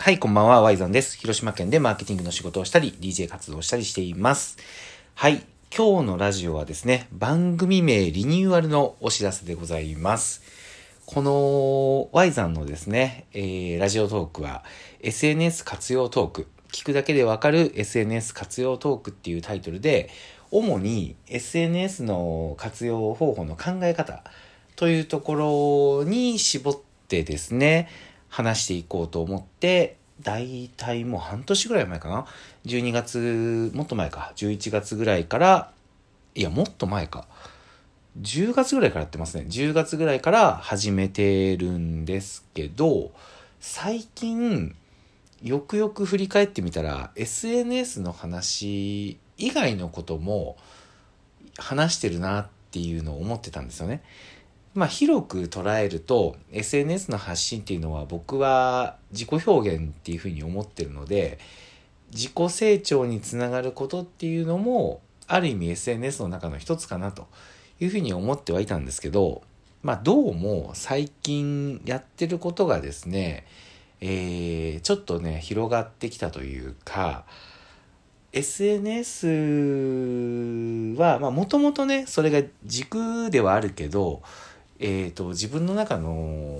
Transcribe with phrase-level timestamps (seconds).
[0.00, 1.18] はい、こんばんは、ワイザンです。
[1.18, 4.56] 広島県でマーケティングの仕事をしたり、DJ 活動をしたりしています。
[5.16, 5.42] はい、
[5.76, 10.40] 今日のラジオはですね、番組名リニューアルのお知らせでございます。
[11.04, 14.62] この Y さんのですね、えー、ラジオトークは
[15.00, 20.10] SNS 活用トーク、聞くだけでわかる SNS 活用トークっていうタイトルで、
[20.52, 24.22] 主に SNS の活用方法の考え方
[24.76, 26.76] というところに絞っ
[27.08, 27.88] てですね、
[28.28, 32.26] 話していこうと思って、大体もう半年ぐらい前かな
[32.66, 34.32] ?12 月、もっと前か。
[34.36, 35.70] 11月ぐらいから、
[36.34, 37.26] いや、もっと前か。
[38.20, 39.44] 10月ぐらいからやってますね。
[39.48, 43.12] 10月ぐらいから始めてるんですけど、
[43.60, 44.74] 最近、
[45.42, 50.56] よくよく振り返ってみたら、SNS の話以外のことも
[51.58, 54.02] 話してるなっていうのを思ってたんですよね。
[54.74, 61.38] まあ広く捉えると SNS の発信っていうのは僕は自己表現っていうふうに思ってるので
[62.12, 67.26] 自己成長につながることっていうのもある意味 SNS の中の一つかなと
[67.80, 69.42] いうふうに思ってはいたんですけど
[69.82, 73.46] まあどうも最近やってることがですね
[74.00, 77.24] えー、ちょっとね広がってきたというか
[78.32, 79.26] SNS
[80.96, 84.22] はもともとねそれが軸ではあるけど
[84.80, 86.56] えーと、自分の中の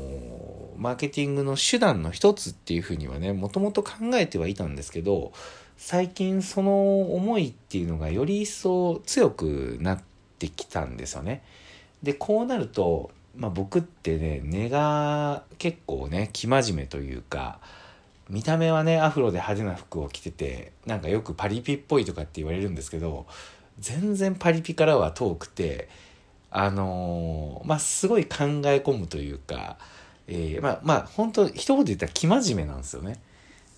[0.77, 5.33] マーケティングの手段の一つっていうふうにはねもともと考えてはいたんですけど
[5.77, 10.03] 最近その思いっていうのがより一層強くなっ
[10.39, 11.43] てきたんですよね。
[12.03, 17.61] でこうなると、まあ、僕ってね根が結構ね生真面目というか
[18.29, 23.27] 見た目はねアフロで派手な服を着ててなんかよくパリピっぽいとかって言われるんですけど
[23.81, 25.89] 全然パリピからは遠くて。
[26.51, 29.77] あのー、まあ、すごい考え込むというか、
[30.27, 33.21] えー、まあ、まあ、本当一言で言ったら生真面目なんですよね。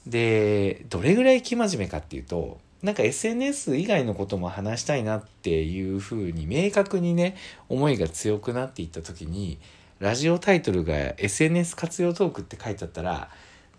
[0.06, 7.36] で、どれぐらい生真面目かっていうと、なんか SNS 以外のことも話したいなっていうふうに明確にね、
[7.68, 9.58] 思いが強くなっていった時に、
[9.98, 13.28] ラジオタイトルが SNS 活用トークって書いてあったら、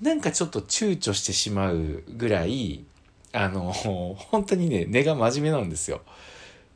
[0.01, 2.85] なんかちょっと躊躇してしまうぐらい、
[3.33, 6.01] あの、本当にね、根が真面目なんですよ。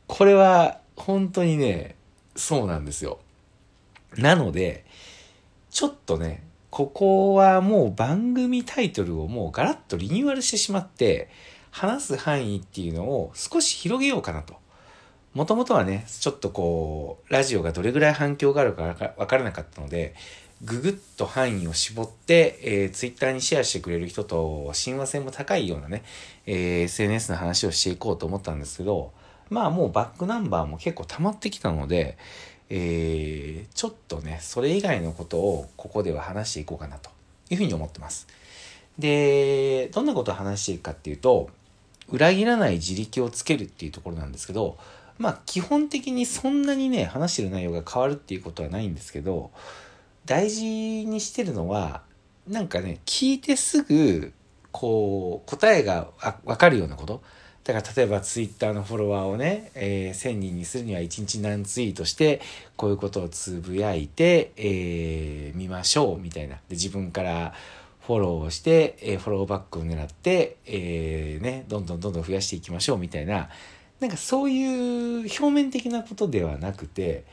[0.08, 1.94] これは本当にね、
[2.36, 3.18] そうなんですよ。
[4.16, 4.84] なので、
[5.70, 11.28] ちょっとね、ここはもう番組タイトルをもうガラッとリニューアルしてしまって、
[11.70, 14.54] 話す範囲っていうのを少し広げようかなと。
[15.34, 20.14] もともとはね、ちょっとこう、ラジオがどれぐらい反響があるかわからなかったので、
[20.64, 26.02] ぐぐっと範囲を絞って、えー、ツイッターにシェアしてくれる人と親和性も高いようなね、
[26.46, 29.12] えー、SNS の話をしていこうと思ったんですけど、
[29.50, 32.18] まあもうバックナンバーも結構溜まってきたので、
[32.68, 37.10] えー、ちょっとね、それ以外のことをここでは話していこうかなと
[37.50, 38.26] いうふうに思ってます。
[38.98, 41.50] で、どんなことを話していくかっていうと、
[42.08, 44.78] 裏切らない自力をつけるっていうところなんですけど、
[45.18, 49.50] まあ基本的にそんなにね、話してる内容が変わるっていうことはないんですけど、
[50.24, 52.02] 大事にしてるのは、
[52.48, 54.32] なんかね、聞いてすぐ、
[54.72, 56.08] こう、答えが
[56.44, 57.22] わかるようなこと。
[57.66, 62.40] だから例えばツイッターのフォロワーをね、えー、1000人にするには1日何ツイートして、
[62.76, 66.54] こういうことをつぶやいて、えー、見ましょうみたいな。
[66.54, 67.54] で、自分から
[68.06, 73.48] フォローをして、えー、フォローバックを狙って、えー、ね、どんどんどんどん増やしていきましょうみたいな、
[73.98, 77.24] なんかそういう表面的なことではなくて、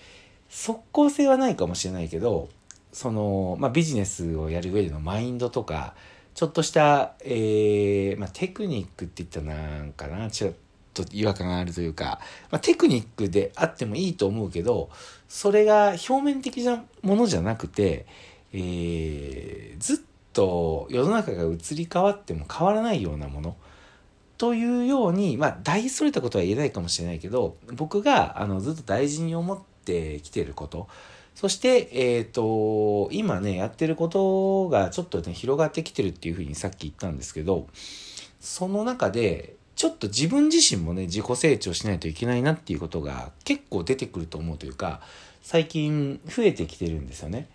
[0.49, 2.49] 即効性はないかもしれないけど、
[2.91, 5.93] その、まあ、ビジネスをやる上でのマインドとか、
[6.33, 10.53] ちょっとした、えー、まあ、テクニックって言ったらなんかな、ちょっ
[10.94, 12.19] と違和感があるというか、
[12.51, 14.89] まあ、テクニックであってもいいと思うけど、
[15.27, 18.05] それが表面的なものじゃなくて、
[18.51, 19.97] えー、ずっ
[20.33, 23.55] と世の中が移り変わっても変わらないようなもの
[24.38, 30.88] というように、まあ、大それたことは言えないかもしれないけど、僕があのずっと大事に思ってきてること、
[31.35, 37.67] そして、えっ、ー、と、今ね、やってることがちょっとね、広がってきてるっていうふうにさっき言ったんですけど、
[38.40, 45.02] その中で、ちょっと自分自身もね、自己成長しないといけないなっていうことが結構出てくると思うというか、
[45.41, 47.49] 最近増えてきてるんですよね。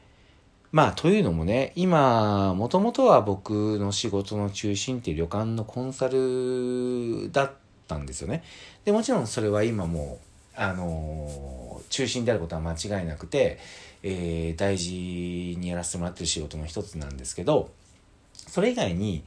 [0.70, 7.52] まあ、というのもね、今、もともとは僕の仕事の中心って旅館のコンサルだっ
[7.86, 8.42] たんですよね。
[8.84, 10.18] で、もちろんそれは今も
[10.54, 13.58] あの中心であることは間違いなくて、
[14.02, 17.70] えー、大事にやらせてもらってる仕事の一つなんですけど
[18.46, 19.24] それ以外に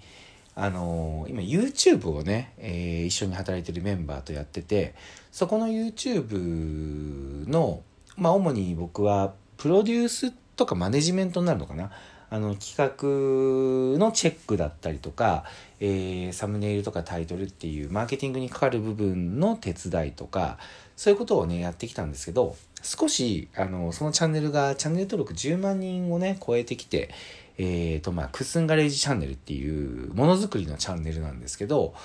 [0.55, 4.95] あの今 YouTube をね、えー、一緒に働いてるメンバーとやってて
[5.31, 7.81] そこの YouTube の
[8.17, 11.91] まあ主に僕はプロデュースとかマネジメントになるのかな？
[12.33, 15.43] あの企画のチェックだったりとか、
[15.81, 20.57] えー、サムネイルとかタイトルっていうマーケティングにかかる部分の手伝いとか
[21.01, 27.09] そういうことをねやってきたんですけど少しあのそのチャンネルがチャンネル登録10万人をね超えてきて
[27.57, 31.95] えーとまあ、クッスンガレージチャンネルっていうものづくりのチャンネルなんですけど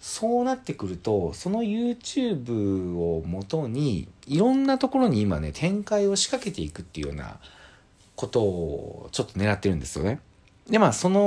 [0.00, 7.38] そうなってくるとその YouTube をもとにいろんなところに今ね展開を仕掛けていくっていうような
[8.16, 10.18] ことをちょっと狙ってるんですよね。
[10.68, 11.20] でまあその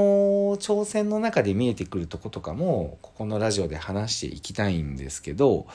[0.58, 5.68] 挑戦の中で見えてくるとことかもここのラジオで話していきたいんですけど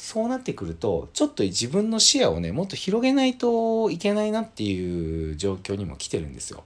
[0.00, 6.64] そうなってくるとちょっと自分の視野をねもっと広げないといけないなっていう状況にも来てるんですよ。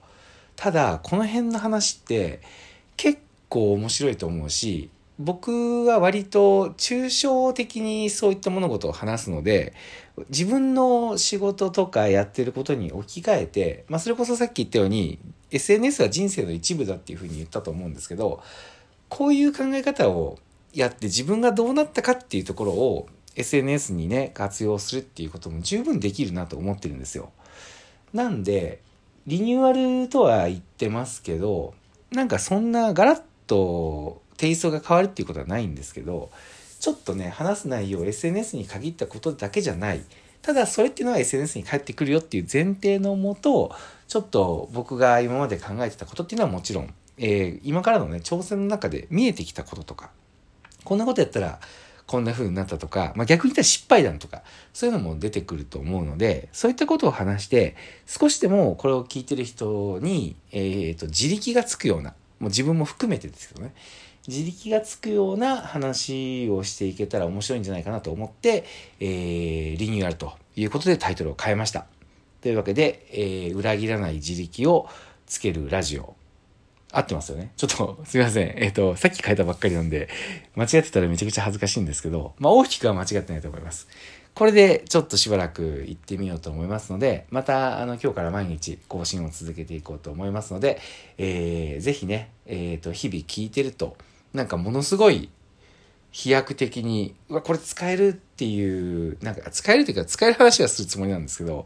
[0.55, 2.39] ただこの辺の話って
[2.95, 4.89] 結構面白いと思うし
[5.19, 9.73] 僕は割と抽象的にそういった物事を話すので
[10.29, 15.19] 自分の仕事とかやってることに置き換えて、まあ、それこそさっき言ったように
[15.51, 18.41] SNS は人生の一部だっていうふうに言ったと思うんですけど
[19.09, 20.39] こういう考え方を
[20.73, 27.31] やって自分がどうなったかっていうところを SNS にね活用するっていうことも十分できるなと思ってるんですよ。
[28.13, 28.81] なんで
[29.27, 31.73] リニューアルとは言ってますけど
[32.11, 36.29] なんかそんなガラッとテイストが変わるっていうことはないんですけど
[36.79, 40.01] ちょっとね話す内容 SNS に限ったことだけじゃない。
[40.41, 43.71] ただそれっていうのは SNS に返ってくるよっていう前提のもと
[44.07, 50.11] ちょっと僕が今まで考えてたことっていうのはもちろん、えー、今からのね挑戦の中で見えてきたこととか。
[50.83, 51.59] こんなことやったら
[52.07, 54.43] こんな風になったとか、まあ、逆に言ったら失敗談とか、
[54.73, 57.75] そういうのも出てくると思うので、そういったことを話して、
[58.05, 63.73] 少しでもこれを聞いてる人に、えっ、ー、と、自力がつくような、もう自分も含めてですけどね、
[64.27, 68.65] 自力がつくような話をしていけたら面白いんじゃないかなと思って、
[68.99, 71.85] えー、リニューアルということでタイトルを変えました。
[72.41, 74.87] というわけで、えー、裏切らない自力を
[75.25, 76.14] つけるラジオ
[76.91, 77.51] 合ってますよね。
[77.57, 78.53] ちょっと、すいません。
[78.57, 80.09] えっ、ー、と、さっき書いたばっかりなんで、
[80.55, 83.87] 間違ってたらめちゃくちゃ恥ずかしいんですけど、まあ、大きくは間違ってないと思います。
[84.33, 90.79] これでちょっとしばらく行ってみようと思いますので、また、あの、今日から毎日更新を続けていこうと思いますので、
[91.17, 93.95] えー、ぜひね、えっ、ー、と、日々聞いてると、
[94.33, 95.29] なんかものすごい
[96.11, 101.65] 飛躍的に、うわ、これ使えるっていう、なんか使えるというか使える話はするつもりなんですけど、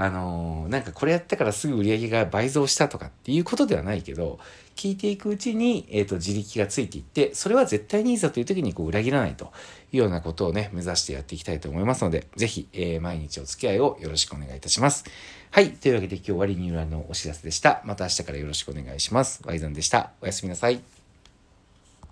[0.00, 4.38] あのー、なんかこれやったからすぐ売り上げが倍増したとかっていうことではないけど、
[4.76, 9.52] 聞いていくうちに、えっ、ー、と、自力がついていって、それは絶対にいざという時にこう裏切らないと
[9.90, 15.04] いうようなことをね、目指してやっていきたいと思いますので、ぜひ、えー、毎日お付き合いをよろしくお願いいたします。
[15.50, 15.72] はい。
[15.72, 17.82] というわけで今日はリニューアルのお知らせでした。
[17.84, 19.42] また明日からよろしくお願いします。
[19.44, 20.12] ワイザンでした。
[20.20, 20.97] おやすみなさい。